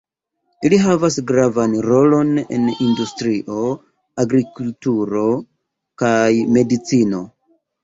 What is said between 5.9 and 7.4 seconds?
kaj medicino.